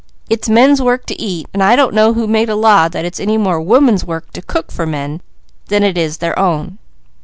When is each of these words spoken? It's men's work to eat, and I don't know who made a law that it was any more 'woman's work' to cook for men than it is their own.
It's 0.31 0.49
men's 0.49 0.81
work 0.81 1.05
to 1.05 1.21
eat, 1.21 1.45
and 1.53 1.61
I 1.61 1.75
don't 1.75 1.93
know 1.93 2.13
who 2.15 2.25
made 2.25 2.49
a 2.49 2.55
law 2.55 2.87
that 2.87 3.05
it 3.05 3.13
was 3.13 3.19
any 3.19 3.37
more 3.37 3.61
'woman's 3.61 4.03
work' 4.03 4.33
to 4.33 4.41
cook 4.41 4.71
for 4.71 4.87
men 4.87 5.21
than 5.67 5.83
it 5.83 5.95
is 5.95 6.17
their 6.17 6.39
own. 6.39 6.79